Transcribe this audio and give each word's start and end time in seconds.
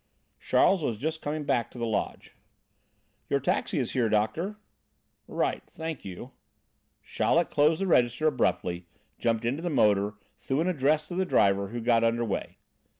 Charles 0.39 0.81
was 0.81 0.97
just 0.97 1.21
coming 1.21 1.43
back 1.43 1.69
to 1.69 1.77
the 1.77 1.85
lodge. 1.85 2.33
"Your 3.29 3.39
taxi 3.39 3.77
is 3.77 3.91
here, 3.91 4.09
Doctor." 4.09 4.57
"Right. 5.27 5.61
Thank 5.69 6.03
you." 6.03 6.31
Chaleck 7.03 7.51
closed 7.51 7.79
the 7.81 7.85
register 7.85 8.25
abruptly, 8.25 8.87
jumped 9.19 9.45
into 9.45 9.61
the 9.61 9.69
motor, 9.69 10.15
threw 10.39 10.59
an 10.59 10.67
address 10.67 11.07
to 11.09 11.13
the 11.13 11.23
driver, 11.23 11.67
who 11.67 11.79
got 11.81 12.03
under 12.03 12.25
way. 12.25 12.57